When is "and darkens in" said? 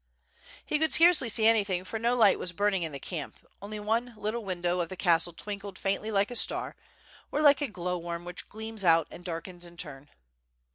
9.11-9.77